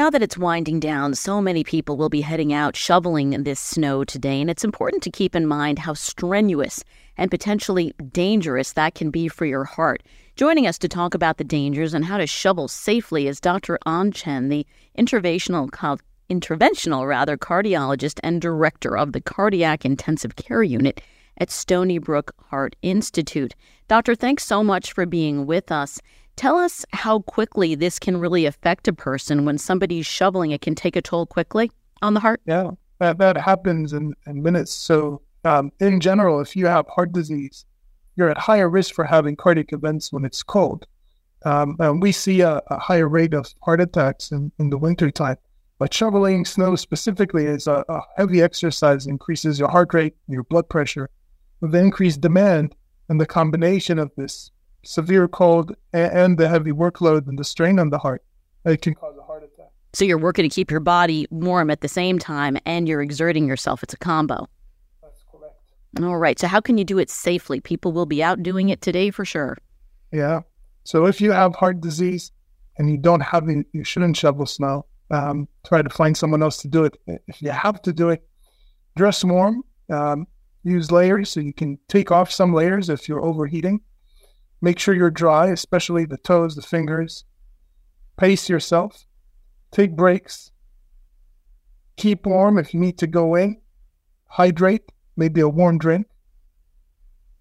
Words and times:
Now 0.00 0.08
that 0.08 0.22
it's 0.22 0.38
winding 0.38 0.80
down, 0.80 1.14
so 1.14 1.42
many 1.42 1.62
people 1.62 1.98
will 1.98 2.08
be 2.08 2.22
heading 2.22 2.54
out 2.54 2.74
shoveling 2.74 3.42
this 3.42 3.60
snow 3.60 4.02
today, 4.02 4.40
and 4.40 4.48
it's 4.48 4.64
important 4.64 5.02
to 5.02 5.10
keep 5.10 5.36
in 5.36 5.46
mind 5.46 5.78
how 5.78 5.92
strenuous 5.92 6.82
and 7.18 7.30
potentially 7.30 7.92
dangerous 8.10 8.72
that 8.72 8.94
can 8.94 9.10
be 9.10 9.28
for 9.28 9.44
your 9.44 9.64
heart. 9.64 10.02
Joining 10.36 10.66
us 10.66 10.78
to 10.78 10.88
talk 10.88 11.12
about 11.12 11.36
the 11.36 11.44
dangers 11.44 11.92
and 11.92 12.02
how 12.02 12.16
to 12.16 12.26
shovel 12.26 12.66
safely 12.66 13.28
is 13.28 13.42
Dr. 13.42 13.78
On 13.84 14.10
Chen, 14.10 14.48
the 14.48 14.66
interventional 14.96 15.68
interventional 16.30 17.06
rather 17.06 17.36
cardiologist 17.36 18.20
and 18.22 18.40
director 18.40 18.96
of 18.96 19.12
the 19.12 19.20
Cardiac 19.20 19.84
Intensive 19.84 20.34
Care 20.36 20.62
Unit 20.62 21.02
at 21.36 21.50
Stony 21.50 21.98
Brook 21.98 22.34
Heart 22.48 22.74
Institute. 22.80 23.54
Doctor, 23.86 24.14
thanks 24.14 24.44
so 24.44 24.64
much 24.64 24.94
for 24.94 25.04
being 25.04 25.44
with 25.44 25.70
us. 25.70 26.00
Tell 26.40 26.56
us 26.56 26.86
how 26.94 27.18
quickly 27.18 27.74
this 27.74 27.98
can 27.98 28.16
really 28.16 28.46
affect 28.46 28.88
a 28.88 28.94
person 28.94 29.44
when 29.44 29.58
somebody's 29.58 30.06
shoveling. 30.06 30.52
It 30.52 30.62
can 30.62 30.74
take 30.74 30.96
a 30.96 31.02
toll 31.02 31.26
quickly 31.26 31.70
on 32.00 32.14
the 32.14 32.20
heart. 32.20 32.40
Yeah, 32.46 32.70
that, 32.98 33.18
that 33.18 33.36
happens 33.36 33.92
in, 33.92 34.14
in 34.26 34.42
minutes. 34.42 34.72
So, 34.72 35.20
um, 35.44 35.70
in 35.80 36.00
general, 36.00 36.40
if 36.40 36.56
you 36.56 36.64
have 36.64 36.86
heart 36.88 37.12
disease, 37.12 37.66
you're 38.16 38.30
at 38.30 38.38
higher 38.38 38.70
risk 38.70 38.94
for 38.94 39.04
having 39.04 39.36
cardiac 39.36 39.74
events 39.74 40.14
when 40.14 40.24
it's 40.24 40.42
cold. 40.42 40.86
Um, 41.44 41.76
and 41.78 42.00
we 42.00 42.10
see 42.10 42.40
a, 42.40 42.62
a, 42.68 42.78
higher 42.78 43.06
rate 43.06 43.34
of 43.34 43.52
heart 43.62 43.82
attacks 43.82 44.32
in, 44.32 44.50
in 44.58 44.70
the 44.70 44.78
wintertime. 44.78 45.36
But 45.78 45.92
shoveling 45.92 46.46
snow 46.46 46.74
specifically 46.74 47.44
is 47.44 47.66
a, 47.66 47.84
a 47.86 48.00
heavy 48.16 48.40
exercise, 48.40 49.06
increases 49.06 49.58
your 49.58 49.68
heart 49.68 49.92
rate, 49.92 50.16
your 50.26 50.44
blood 50.44 50.70
pressure. 50.70 51.10
With 51.60 51.72
the 51.72 51.80
increased 51.80 52.22
demand 52.22 52.74
and 53.10 53.20
the 53.20 53.26
combination 53.26 53.98
of 53.98 54.10
this 54.16 54.50
severe 54.82 55.28
cold 55.28 55.76
and, 55.92 56.38
the 56.38 56.48
heavy 56.48 56.72
workload 56.72 57.26
and 57.28 57.38
the 57.38 57.44
strain 57.44 57.78
on 57.78 57.90
the 57.90 57.98
heart, 57.98 58.22
it 58.64 58.82
can 58.82 58.94
cause 58.94 59.16
a 59.18 59.22
heart 59.22 59.42
attack. 59.42 59.70
So 59.92 60.04
you're 60.04 60.18
working 60.18 60.44
to 60.44 60.48
keep 60.48 60.70
your 60.70 60.80
body 60.80 61.26
warm 61.30 61.70
at 61.70 61.80
the 61.80 61.88
same 61.88 62.18
time 62.18 62.56
and 62.64 62.88
you're 62.88 63.02
exerting 63.02 63.46
yourself. 63.46 63.82
It's 63.82 63.94
a 63.94 63.98
combo. 63.98 64.48
That's 65.02 65.24
correct. 65.30 65.56
All 66.00 66.18
right. 66.18 66.38
So 66.38 66.46
how 66.46 66.60
can 66.60 66.78
you 66.78 66.84
do 66.84 66.98
it 66.98 67.10
safely? 67.10 67.60
People 67.60 67.92
will 67.92 68.06
be 68.06 68.22
out 68.22 68.42
doing 68.42 68.68
it 68.68 68.80
today 68.80 69.10
for 69.10 69.24
sure. 69.24 69.58
Yeah. 70.12 70.42
So 70.84 71.06
if 71.06 71.20
you 71.20 71.32
have 71.32 71.54
heart 71.54 71.80
disease 71.80 72.30
and 72.78 72.90
you 72.90 72.96
don't 72.96 73.20
have 73.20 73.48
any, 73.48 73.64
you 73.72 73.84
shouldn't 73.84 74.16
shovel 74.16 74.46
snow. 74.46 74.86
Um, 75.10 75.48
try 75.66 75.82
to 75.82 75.90
find 75.90 76.16
someone 76.16 76.42
else 76.42 76.58
to 76.58 76.68
do 76.68 76.84
it. 76.84 76.96
If 77.26 77.42
you 77.42 77.50
have 77.50 77.82
to 77.82 77.92
do 77.92 78.10
it, 78.10 78.24
dress 78.96 79.24
warm. 79.24 79.64
Um, 79.90 80.26
use 80.62 80.92
layers 80.92 81.30
so 81.30 81.40
you 81.40 81.52
can 81.52 81.78
take 81.88 82.12
off 82.12 82.30
some 82.30 82.54
layers 82.54 82.88
if 82.88 83.08
you're 83.08 83.24
overheating. 83.24 83.80
Make 84.62 84.78
sure 84.78 84.94
you're 84.94 85.10
dry, 85.10 85.48
especially 85.48 86.04
the 86.04 86.18
toes, 86.18 86.54
the 86.54 86.62
fingers. 86.62 87.24
Pace 88.16 88.48
yourself. 88.48 89.06
Take 89.70 89.96
breaks. 89.96 90.50
Keep 91.96 92.26
warm 92.26 92.58
if 92.58 92.74
you 92.74 92.80
need 92.80 92.98
to 92.98 93.06
go 93.06 93.34
in. 93.34 93.60
Hydrate, 94.26 94.92
maybe 95.16 95.40
a 95.40 95.48
warm 95.48 95.78
drink. 95.78 96.06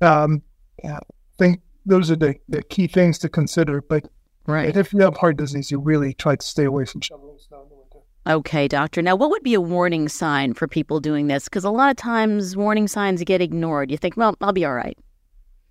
Um, 0.00 0.42
yeah, 0.84 0.98
I 0.98 1.36
think 1.38 1.62
those 1.86 2.10
are 2.10 2.16
the, 2.16 2.36
the 2.48 2.62
key 2.62 2.86
things 2.86 3.18
to 3.20 3.28
consider. 3.30 3.80
But 3.80 4.08
right. 4.46 4.76
if 4.76 4.92
you 4.92 5.00
have 5.00 5.16
heart 5.16 5.38
disease, 5.38 5.70
you 5.70 5.78
really 5.78 6.12
try 6.12 6.36
to 6.36 6.46
stay 6.46 6.64
away 6.64 6.84
from 6.84 7.00
shoveling 7.00 7.38
snow 7.38 7.62
in 7.62 7.68
the 7.70 7.74
winter. 7.76 7.98
Okay, 8.26 8.68
doctor. 8.68 9.00
Now, 9.00 9.16
what 9.16 9.30
would 9.30 9.42
be 9.42 9.54
a 9.54 9.60
warning 9.60 10.08
sign 10.08 10.52
for 10.52 10.68
people 10.68 11.00
doing 11.00 11.28
this? 11.28 11.44
Because 11.44 11.64
a 11.64 11.70
lot 11.70 11.90
of 11.90 11.96
times 11.96 12.56
warning 12.56 12.88
signs 12.88 13.22
get 13.24 13.40
ignored. 13.40 13.90
You 13.90 13.96
think, 13.96 14.18
well, 14.18 14.36
I'll 14.42 14.52
be 14.52 14.66
all 14.66 14.74
right. 14.74 14.98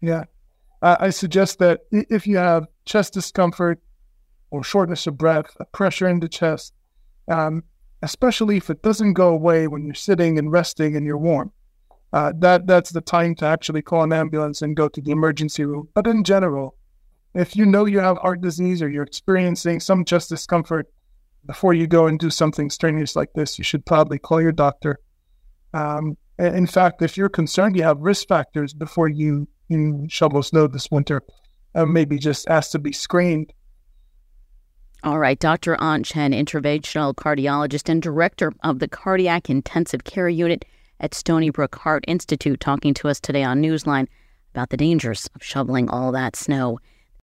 Yeah 0.01 0.25
uh, 0.81 0.97
I 0.99 1.09
suggest 1.09 1.59
that 1.59 1.81
if 1.91 2.27
you 2.27 2.37
have 2.37 2.67
chest 2.85 3.13
discomfort 3.13 3.79
or 4.51 4.63
shortness 4.63 5.07
of 5.07 5.17
breath, 5.17 5.55
a 5.59 5.65
pressure 5.65 6.07
in 6.07 6.19
the 6.19 6.29
chest, 6.29 6.73
um, 7.27 7.63
especially 8.01 8.57
if 8.57 8.69
it 8.69 8.81
doesn't 8.81 9.13
go 9.13 9.29
away 9.29 9.67
when 9.67 9.85
you're 9.85 9.95
sitting 9.95 10.37
and 10.37 10.51
resting 10.51 10.95
and 10.95 11.05
you're 11.05 11.17
warm, 11.17 11.51
uh, 12.13 12.31
that 12.37 12.67
that's 12.67 12.91
the 12.91 13.01
time 13.01 13.35
to 13.35 13.45
actually 13.45 13.81
call 13.81 14.03
an 14.03 14.13
ambulance 14.13 14.61
and 14.61 14.77
go 14.77 14.87
to 14.87 15.01
the 15.01 15.11
emergency 15.11 15.65
room. 15.65 15.89
But 15.93 16.07
in 16.07 16.23
general, 16.23 16.75
if 17.33 17.55
you 17.55 17.65
know 17.65 17.85
you 17.85 17.99
have 17.99 18.17
heart 18.17 18.41
disease 18.41 18.81
or 18.81 18.89
you're 18.89 19.03
experiencing 19.03 19.79
some 19.79 20.05
chest 20.05 20.29
discomfort, 20.29 20.87
before 21.45 21.73
you 21.73 21.87
go 21.87 22.07
and 22.07 22.17
do 22.17 22.29
something 22.29 22.69
strenuous 22.69 23.15
like 23.15 23.33
this, 23.33 23.57
you 23.57 23.63
should 23.63 23.85
probably 23.85 24.17
call 24.17 24.41
your 24.41 24.51
doctor. 24.51 24.99
Um, 25.73 26.17
in 26.37 26.67
fact, 26.67 27.01
if 27.01 27.17
you're 27.17 27.29
concerned 27.29 27.75
you 27.75 27.83
have 27.83 27.99
risk 27.99 28.27
factors 28.27 28.73
before 28.73 29.07
you 29.07 29.47
in 29.69 30.07
shovel 30.07 30.43
snow 30.43 30.67
this 30.67 30.91
winter, 30.91 31.21
uh, 31.73 31.85
maybe 31.85 32.17
just 32.17 32.47
ask 32.47 32.71
to 32.71 32.79
be 32.79 32.91
screened. 32.91 33.53
All 35.03 35.19
right, 35.19 35.39
Dr. 35.39 35.79
On 35.79 36.03
Chen, 36.03 36.31
interventional 36.31 37.13
cardiologist 37.13 37.89
and 37.89 38.01
director 38.01 38.51
of 38.63 38.79
the 38.79 38.87
Cardiac 38.87 39.49
Intensive 39.49 40.03
Care 40.03 40.29
Unit 40.29 40.65
at 40.99 41.13
Stony 41.13 41.51
Brook 41.51 41.75
Heart 41.75 42.05
Institute, 42.07 42.59
talking 42.59 42.93
to 42.95 43.07
us 43.07 43.19
today 43.19 43.43
on 43.43 43.61
Newsline 43.61 44.07
about 44.53 44.69
the 44.69 44.77
dangers 44.77 45.29
of 45.35 45.43
shoveling 45.43 45.89
all 45.89 46.11
that 46.13 46.35
snow. 46.35 46.79